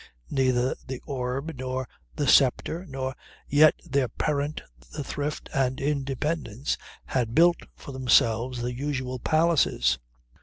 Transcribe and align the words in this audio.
Neither 0.31 0.75
The 0.87 0.99
Orb 1.05 1.57
nor 1.59 1.87
The 2.15 2.27
Sceptre 2.27 2.87
nor 2.89 3.13
yet 3.47 3.75
their 3.85 4.07
parent 4.07 4.63
the 4.91 5.03
Thrift 5.03 5.47
and 5.53 5.79
Independence 5.79 6.75
had 7.05 7.35
built 7.35 7.59
for 7.75 7.91
themselves 7.91 8.63
the 8.63 8.73
usual 8.73 9.19
palaces. 9.19 9.99